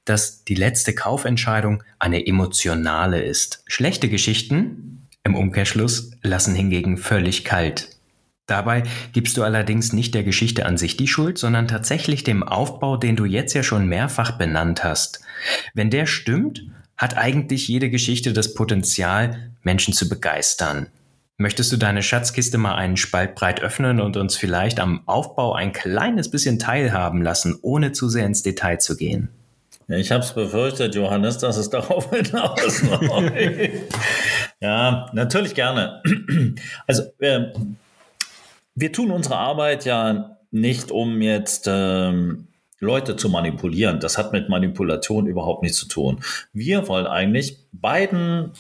[0.05, 3.63] dass die letzte Kaufentscheidung eine emotionale ist.
[3.67, 7.89] Schlechte Geschichten im Umkehrschluss lassen hingegen völlig kalt.
[8.49, 8.81] Dabei
[9.13, 13.15] gibst du allerdings nicht der Geschichte an sich die Schuld, sondern tatsächlich dem Aufbau, den
[13.15, 15.21] du jetzt ja schon mehrfach benannt hast.
[15.75, 16.63] Wenn der stimmt,
[16.99, 20.87] hat eigentlich jede Geschichte das Potenzial, Menschen zu begeistern.
[21.37, 25.71] Möchtest du deine Schatzkiste mal einen Spalt breit öffnen und uns vielleicht am Aufbau ein
[25.71, 29.29] kleines bisschen teilhaben lassen, ohne zu sehr ins Detail zu gehen?
[29.87, 33.33] Ich habe es befürchtet, Johannes, dass es darauf hinausläuft.
[34.59, 36.03] ja, natürlich gerne.
[36.85, 37.53] Also, äh,
[38.75, 42.48] wir tun unsere Arbeit ja nicht, um jetzt ähm,
[42.79, 43.99] Leute zu manipulieren.
[43.99, 46.21] Das hat mit Manipulation überhaupt nichts zu tun.
[46.53, 48.51] Wir wollen eigentlich beiden,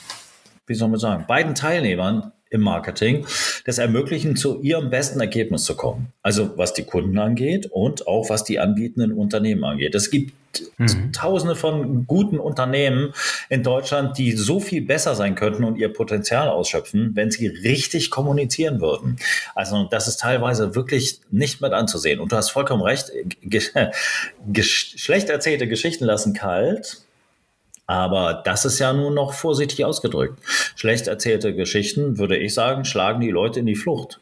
[0.67, 3.25] wie soll man sagen, beiden Teilnehmern im Marketing,
[3.65, 6.13] das ermöglichen, zu ihrem besten Ergebnis zu kommen.
[6.21, 9.93] Also was die Kunden angeht und auch was die anbietenden Unternehmen angeht.
[9.95, 10.33] Es gibt
[10.77, 11.11] mhm.
[11.13, 13.13] tausende von guten Unternehmen
[13.49, 18.11] in Deutschland, die so viel besser sein könnten und ihr Potenzial ausschöpfen, wenn sie richtig
[18.11, 19.17] kommunizieren würden.
[19.55, 22.19] Also das ist teilweise wirklich nicht mit anzusehen.
[22.19, 23.11] Und du hast vollkommen recht,
[24.61, 27.03] schlecht erzählte Geschichten lassen kalt
[27.89, 30.39] aber das ist ja nun noch vorsichtig ausgedrückt.
[30.75, 34.19] Schlecht erzählte Geschichten, würde ich sagen, schlagen die Leute in die Flucht.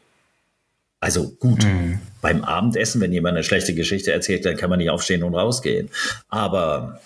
[1.00, 2.00] Also gut, mhm.
[2.20, 5.90] beim Abendessen, wenn jemand eine schlechte Geschichte erzählt, dann kann man nicht aufstehen und rausgehen.
[6.28, 7.00] Aber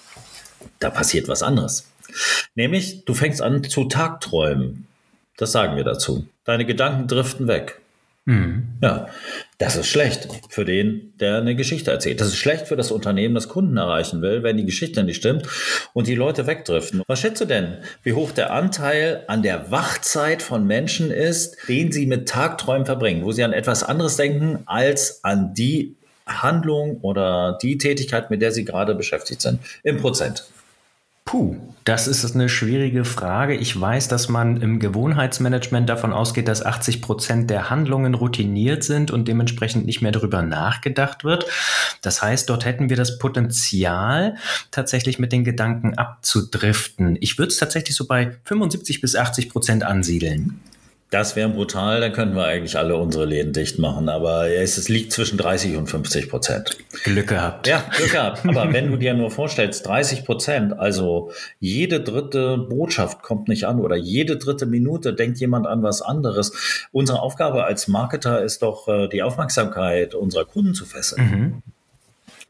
[0.78, 1.86] da passiert was anderes.
[2.54, 4.86] Nämlich, du fängst an zu Tagträumen.
[5.36, 6.26] Das sagen wir dazu.
[6.44, 7.81] Deine Gedanken driften weg.
[8.24, 8.78] Mhm.
[8.80, 9.08] Ja,
[9.58, 12.20] das ist schlecht für den, der eine Geschichte erzählt.
[12.20, 15.48] Das ist schlecht für das Unternehmen, das Kunden erreichen will, wenn die Geschichte nicht stimmt
[15.92, 17.02] und die Leute wegdriften.
[17.08, 21.90] Was schätzt du denn, wie hoch der Anteil an der Wachzeit von Menschen ist, den
[21.90, 27.58] sie mit Tagträumen verbringen, wo sie an etwas anderes denken als an die Handlung oder
[27.60, 29.58] die Tätigkeit, mit der sie gerade beschäftigt sind?
[29.82, 30.44] Im Prozent.
[31.32, 33.54] Puh, das ist eine schwierige Frage.
[33.54, 39.10] Ich weiß, dass man im Gewohnheitsmanagement davon ausgeht, dass 80 Prozent der Handlungen routiniert sind
[39.10, 41.46] und dementsprechend nicht mehr darüber nachgedacht wird.
[42.02, 44.36] Das heißt, dort hätten wir das Potenzial,
[44.70, 47.16] tatsächlich mit den Gedanken abzudriften.
[47.22, 50.60] Ich würde es tatsächlich so bei 75 bis 80 Prozent ansiedeln.
[51.12, 54.08] Das wäre brutal, dann könnten wir eigentlich alle unsere Läden dicht machen.
[54.08, 56.78] Aber es, es, liegt zwischen 30 und 50 Prozent.
[57.04, 57.66] Glück gehabt.
[57.66, 58.46] Ja, Glück gehabt.
[58.48, 63.78] Aber wenn du dir nur vorstellst, 30 Prozent, also jede dritte Botschaft kommt nicht an
[63.78, 66.88] oder jede dritte Minute denkt jemand an was anderes.
[66.92, 71.30] Unsere Aufgabe als Marketer ist doch, äh, die Aufmerksamkeit unserer Kunden zu fesseln.
[71.30, 71.62] Mhm.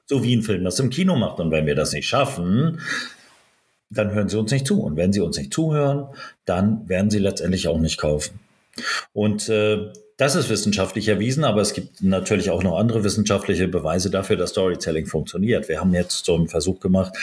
[0.06, 1.40] So wie ein Film das im Kino macht.
[1.40, 2.78] Und wenn wir das nicht schaffen,
[3.90, 4.80] dann hören sie uns nicht zu.
[4.80, 6.06] Und wenn sie uns nicht zuhören,
[6.44, 8.38] dann werden sie letztendlich auch nicht kaufen.
[9.12, 14.10] Und äh, das ist wissenschaftlich erwiesen, aber es gibt natürlich auch noch andere wissenschaftliche Beweise
[14.10, 15.68] dafür, dass Storytelling funktioniert.
[15.68, 17.16] Wir haben jetzt so einen Versuch gemacht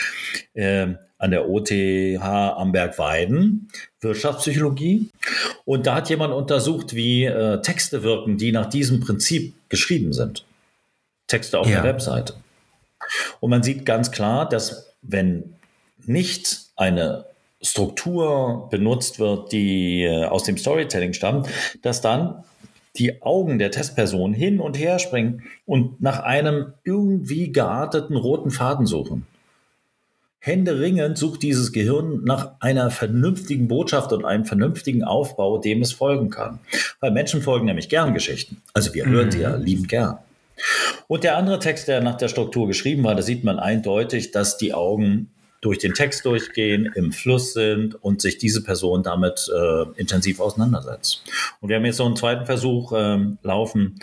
[0.54, 3.68] äh, an der OTH Amberg-Weiden,
[4.00, 5.08] Wirtschaftspsychologie.
[5.64, 10.44] Und da hat jemand untersucht, wie äh, Texte wirken, die nach diesem Prinzip geschrieben sind.
[11.26, 11.82] Texte auf ja.
[11.82, 12.34] der Webseite.
[13.40, 15.54] Und man sieht ganz klar, dass wenn
[16.04, 17.24] nicht eine
[17.62, 21.48] Struktur benutzt wird, die äh, aus dem Storytelling stammt,
[21.82, 22.44] dass dann
[22.96, 28.86] die Augen der Testperson hin und her springen und nach einem irgendwie gearteten roten Faden
[28.86, 29.26] suchen.
[30.42, 36.30] Händeringend sucht dieses Gehirn nach einer vernünftigen Botschaft und einem vernünftigen Aufbau, dem es folgen
[36.30, 36.60] kann.
[37.00, 38.62] Weil Menschen folgen nämlich gern Geschichten.
[38.72, 39.32] Also wir hören mhm.
[39.32, 40.18] sie ja lieben gern.
[41.08, 44.56] Und der andere Text, der nach der Struktur geschrieben war, da sieht man eindeutig, dass
[44.56, 49.82] die Augen durch den Text durchgehen, im Fluss sind und sich diese Person damit äh,
[49.96, 51.22] intensiv auseinandersetzt.
[51.60, 54.00] Und wir haben jetzt so einen zweiten Versuch ähm, laufen,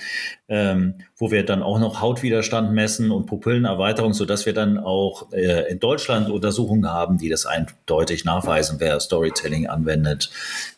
[0.50, 5.72] ähm, wo wir dann auch noch Hautwiderstand messen und Pupillenerweiterung, sodass wir dann auch äh,
[5.72, 10.30] in Deutschland Untersuchungen haben, die das eindeutig nachweisen, wer Storytelling anwendet.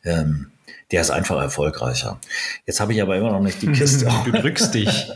[0.05, 0.51] Ähm,
[0.91, 2.19] der ist einfach erfolgreicher.
[2.65, 4.07] Jetzt habe ich aber immer noch nicht die Kiste.
[4.25, 5.11] du drückst dich.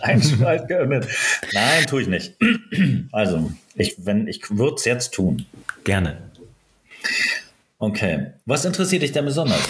[1.54, 2.36] Nein, tue ich nicht.
[3.12, 5.46] Also, ich, ich würde es jetzt tun.
[5.84, 6.30] Gerne.
[7.80, 8.28] Okay.
[8.46, 9.62] Was interessiert dich denn besonders?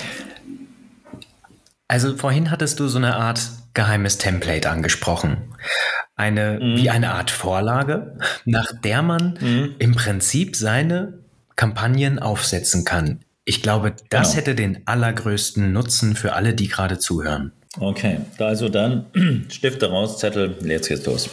[1.87, 3.41] Also vorhin hattest du so eine Art
[3.73, 5.37] geheimes Template angesprochen.
[6.15, 6.77] Eine, mhm.
[6.77, 9.75] wie eine Art Vorlage, nach der man mhm.
[9.79, 11.19] im Prinzip seine
[11.55, 13.19] Kampagnen aufsetzen kann.
[13.45, 14.37] Ich glaube, das genau.
[14.37, 17.51] hätte den allergrößten Nutzen für alle, die gerade zuhören.
[17.79, 19.07] Okay, also dann
[19.49, 21.29] Stifte raus, Zettel, jetzt geht's los.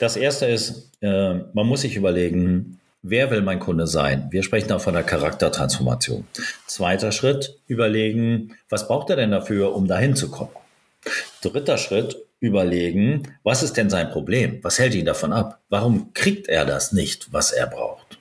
[0.00, 4.28] Das erste ist, äh, man muss sich überlegen, wer will mein Kunde sein?
[4.30, 6.26] Wir sprechen da von der Charaktertransformation.
[6.66, 10.50] Zweiter Schritt, überlegen, was braucht er denn dafür, um dahin zu kommen?
[11.42, 14.58] Dritter Schritt, überlegen, was ist denn sein Problem?
[14.62, 15.60] Was hält ihn davon ab?
[15.68, 18.18] Warum kriegt er das nicht, was er braucht?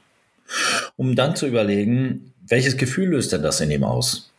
[0.96, 4.32] Um dann zu überlegen, welches Gefühl löst denn das in ihm aus?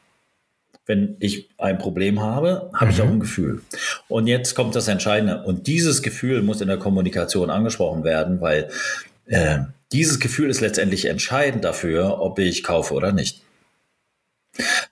[0.87, 2.90] Wenn ich ein Problem habe, habe mhm.
[2.92, 3.62] ich auch ein Gefühl.
[4.09, 5.42] Und jetzt kommt das Entscheidende.
[5.42, 8.70] Und dieses Gefühl muss in der Kommunikation angesprochen werden, weil
[9.27, 9.59] äh,
[9.92, 13.42] dieses Gefühl ist letztendlich entscheidend dafür, ob ich kaufe oder nicht.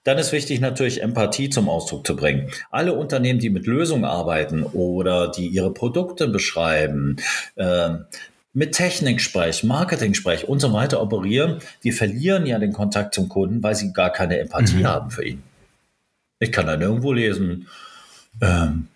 [0.03, 2.51] Dann ist wichtig natürlich Empathie zum Ausdruck zu bringen.
[2.71, 7.17] Alle Unternehmen, die mit Lösungen arbeiten oder die ihre Produkte beschreiben,
[7.57, 7.91] äh,
[8.53, 13.75] mit Techniksprech, Marketing-Sprech und so weiter operieren, die verlieren ja den Kontakt zum Kunden, weil
[13.75, 14.87] sie gar keine Empathie mhm.
[14.87, 15.43] haben für ihn.
[16.39, 17.69] Ich kann da nirgendwo lesen.
[18.41, 18.89] Ähm,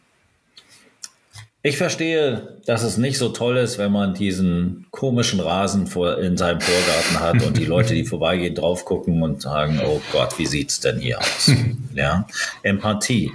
[1.60, 6.36] ich verstehe, dass es nicht so toll ist, wenn man diesen komischen Rasen vor, in
[6.36, 10.46] seinem Vorgarten hat und die Leute, die vorbeigehen, drauf gucken und sagen, oh Gott, wie
[10.46, 11.52] sieht es denn hier aus?
[11.94, 12.28] Ja,
[12.62, 13.32] Empathie.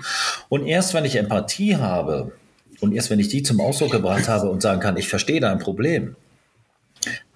[0.48, 2.32] Und erst wenn ich Empathie habe,
[2.80, 5.60] und erst wenn ich die zum Ausdruck gebracht habe und sagen kann, ich verstehe dein
[5.60, 6.16] Problem,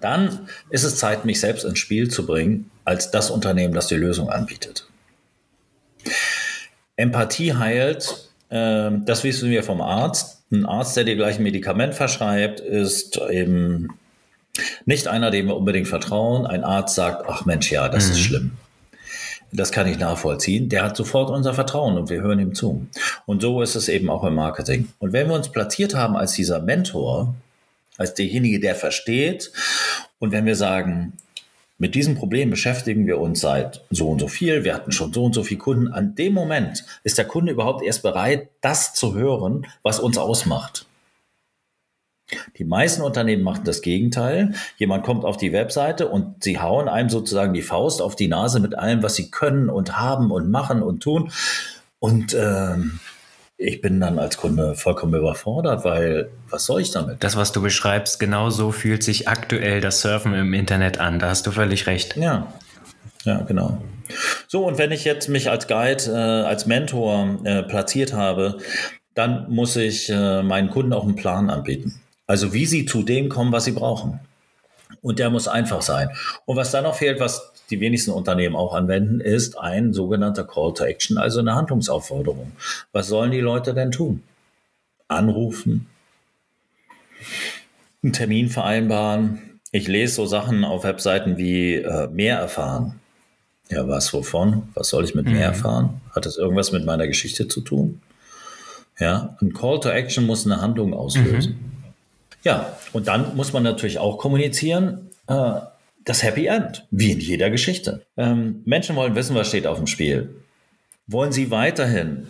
[0.00, 3.96] dann ist es Zeit, mich selbst ins Spiel zu bringen, als das Unternehmen, das die
[3.96, 4.87] Lösung anbietet.
[6.98, 10.42] Empathie heilt, äh, das wissen wir vom Arzt.
[10.50, 13.88] Ein Arzt, der dir gleich ein Medikament verschreibt, ist eben
[14.84, 16.46] nicht einer, dem wir unbedingt vertrauen.
[16.46, 18.12] Ein Arzt sagt, ach Mensch, ja, das mhm.
[18.12, 18.50] ist schlimm.
[19.52, 20.68] Das kann ich nachvollziehen.
[20.68, 22.86] Der hat sofort unser Vertrauen und wir hören ihm zu.
[23.24, 24.88] Und so ist es eben auch im Marketing.
[24.98, 27.34] Und wenn wir uns platziert haben als dieser Mentor,
[27.96, 29.52] als derjenige, der versteht,
[30.18, 31.14] und wenn wir sagen,
[31.78, 35.24] mit diesem Problem beschäftigen wir uns seit so und so viel, wir hatten schon so
[35.24, 35.88] und so viele Kunden.
[35.88, 40.86] An dem Moment ist der Kunde überhaupt erst bereit, das zu hören, was uns ausmacht.
[42.58, 44.54] Die meisten Unternehmen machen das Gegenteil.
[44.76, 48.60] Jemand kommt auf die Webseite und sie hauen einem sozusagen die Faust auf die Nase
[48.60, 51.30] mit allem, was sie können und haben und machen und tun.
[52.00, 52.98] Und ähm,
[53.58, 57.22] ich bin dann als Kunde vollkommen überfordert, weil was soll ich damit?
[57.24, 61.18] Das, was du beschreibst, genau so fühlt sich aktuell das Surfen im Internet an.
[61.18, 62.16] Da hast du völlig recht.
[62.16, 62.52] Ja,
[63.24, 63.82] ja, genau.
[64.46, 68.58] So, und wenn ich jetzt mich als Guide, äh, als Mentor äh, platziert habe,
[69.14, 72.00] dann muss ich äh, meinen Kunden auch einen Plan anbieten.
[72.28, 74.20] Also wie sie zu dem kommen, was sie brauchen.
[75.00, 76.10] Und der muss einfach sein.
[76.44, 80.72] Und was dann noch fehlt, was die wenigsten Unternehmen auch anwenden, ist ein sogenannter Call
[80.74, 82.52] to Action, also eine Handlungsaufforderung.
[82.92, 84.22] Was sollen die Leute denn tun?
[85.06, 85.86] Anrufen,
[88.02, 89.60] einen Termin vereinbaren.
[89.70, 93.00] Ich lese so Sachen auf Webseiten wie äh, mehr erfahren.
[93.70, 94.68] Ja, was wovon?
[94.74, 95.32] Was soll ich mit mhm.
[95.32, 96.00] mehr erfahren?
[96.14, 98.00] Hat das irgendwas mit meiner Geschichte zu tun?
[98.98, 101.52] Ja, ein Call to Action muss eine Handlung auslösen.
[101.52, 101.77] Mhm.
[102.44, 105.52] Ja, und dann muss man natürlich auch kommunizieren, äh,
[106.04, 108.06] das Happy End, wie in jeder Geschichte.
[108.16, 110.42] Ähm, Menschen wollen wissen, was steht auf dem Spiel.
[111.06, 112.28] Wollen sie weiterhin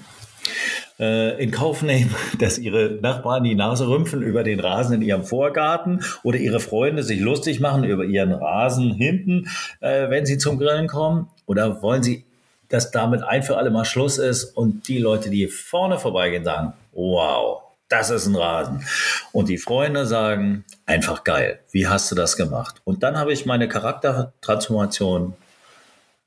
[0.99, 5.25] äh, in Kauf nehmen, dass ihre Nachbarn die Nase rümpfen über den Rasen in ihrem
[5.25, 9.49] Vorgarten oder ihre Freunde sich lustig machen über ihren Rasen hinten,
[9.81, 11.29] äh, wenn sie zum Grillen kommen?
[11.47, 12.25] Oder wollen sie,
[12.69, 16.73] dass damit ein für alle Mal Schluss ist und die Leute, die vorne vorbeigehen, sagen,
[16.93, 18.85] wow, das ist ein Rasen.
[19.33, 22.81] Und die Freunde sagen, einfach geil, wie hast du das gemacht?
[22.85, 25.35] Und dann habe ich meine Charaktertransformation,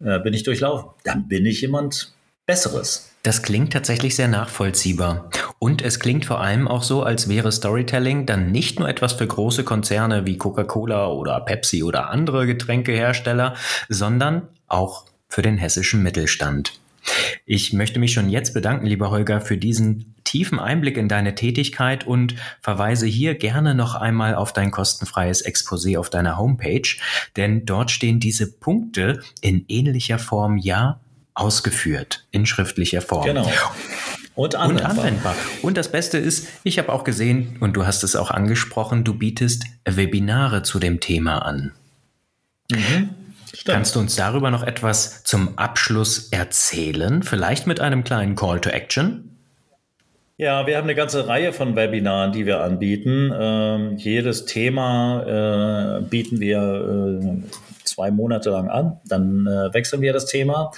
[0.03, 0.89] äh, bin ich durchlaufen.
[1.03, 2.13] Dann bin ich jemand
[2.45, 3.11] Besseres.
[3.23, 5.29] Das klingt tatsächlich sehr nachvollziehbar.
[5.59, 9.27] Und es klingt vor allem auch so, als wäre Storytelling dann nicht nur etwas für
[9.27, 13.55] große Konzerne wie Coca-Cola oder Pepsi oder andere Getränkehersteller,
[13.89, 16.79] sondern auch für den hessischen Mittelstand.
[17.45, 22.07] Ich möchte mich schon jetzt bedanken, lieber Holger, für diesen tiefen Einblick in deine Tätigkeit
[22.07, 26.87] und verweise hier gerne noch einmal auf dein kostenfreies Exposé auf deiner Homepage,
[27.35, 30.99] denn dort stehen diese Punkte in ähnlicher Form ja
[31.33, 33.25] ausgeführt, in schriftlicher Form.
[33.25, 33.51] Genau.
[34.35, 34.91] Und anwendbar.
[34.91, 35.35] und anwendbar.
[35.61, 39.13] Und das Beste ist, ich habe auch gesehen, und du hast es auch angesprochen, du
[39.13, 41.73] bietest Webinare zu dem Thema an.
[42.71, 43.09] Mhm.
[43.61, 43.75] Stimmt.
[43.75, 47.21] Kannst du uns darüber noch etwas zum Abschluss erzählen?
[47.21, 49.37] Vielleicht mit einem kleinen Call to Action?
[50.37, 53.31] Ja, wir haben eine ganze Reihe von Webinaren, die wir anbieten.
[53.39, 56.57] Ähm, jedes Thema äh, bieten wir
[57.21, 58.99] äh, zwei Monate lang an.
[59.05, 60.71] Dann äh, wechseln wir das Thema.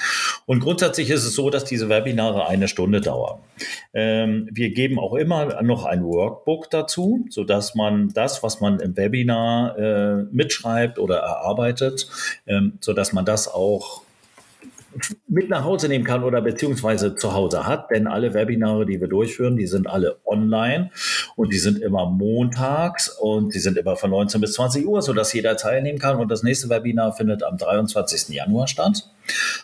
[0.45, 3.39] Und grundsätzlich ist es so, dass diese Webinare eine Stunde dauern.
[3.93, 8.95] Ähm, wir geben auch immer noch ein Workbook dazu, sodass man das, was man im
[8.95, 12.07] Webinar äh, mitschreibt oder erarbeitet,
[12.47, 14.02] ähm, sodass man das auch
[15.27, 17.89] mit nach Hause nehmen kann oder beziehungsweise zu Hause hat.
[17.91, 20.91] Denn alle Webinare, die wir durchführen, die sind alle online
[21.35, 25.33] und die sind immer montags und die sind immer von 19 bis 20 Uhr, sodass
[25.33, 26.17] jeder teilnehmen kann.
[26.17, 28.29] Und das nächste Webinar findet am 23.
[28.29, 29.09] Januar statt,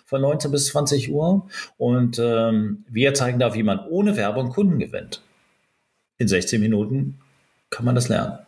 [0.05, 1.47] von 19 bis 20 Uhr.
[1.77, 5.21] Und ähm, wir zeigen da, wie man ohne Werbung Kunden gewinnt.
[6.17, 7.19] In 16 Minuten
[7.69, 8.39] kann man das lernen.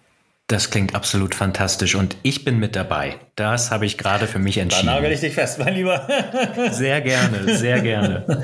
[0.52, 3.16] Das klingt absolut fantastisch und ich bin mit dabei.
[3.38, 4.88] Das habe ich gerade für mich entschieden.
[4.88, 6.06] Da nagel ich dich fest, mein Lieber.
[6.72, 8.44] sehr gerne, sehr gerne.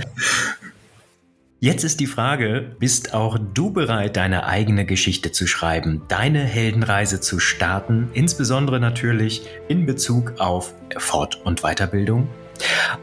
[1.60, 7.20] Jetzt ist die Frage, bist auch du bereit, deine eigene Geschichte zu schreiben, deine Heldenreise
[7.20, 12.30] zu starten, insbesondere natürlich in Bezug auf Fort- und Weiterbildung?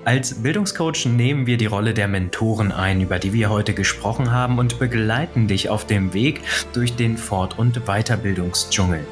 [0.05, 4.59] Als Bildungscoach nehmen wir die Rolle der Mentoren ein, über die wir heute gesprochen haben,
[4.59, 6.41] und begleiten dich auf dem Weg
[6.73, 9.07] durch den Fort- und Weiterbildungsdschungel.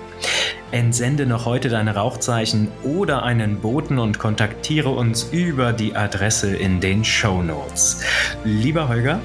[0.71, 6.81] Entsende noch heute deine Rauchzeichen oder einen Boten und kontaktiere uns über die Adresse in
[6.81, 8.03] den Show Notes.
[8.45, 9.21] Lieber Holger,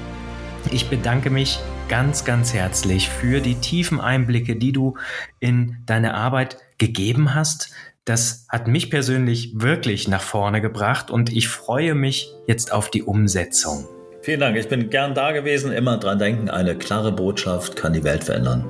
[0.70, 4.98] ich bedanke mich ganz, ganz herzlich für die tiefen Einblicke, die du
[5.40, 7.72] in deine Arbeit gegeben hast.
[8.08, 13.02] Das hat mich persönlich wirklich nach vorne gebracht und ich freue mich jetzt auf die
[13.02, 13.86] Umsetzung.
[14.22, 15.72] Vielen Dank, ich bin gern da gewesen.
[15.72, 18.64] Immer dran denken, eine klare Botschaft kann die Welt verändern.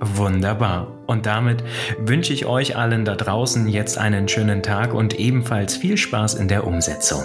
[0.00, 0.86] Wunderbar.
[1.08, 1.64] Und damit
[1.98, 6.46] wünsche ich euch allen da draußen jetzt einen schönen Tag und ebenfalls viel Spaß in
[6.46, 7.24] der Umsetzung.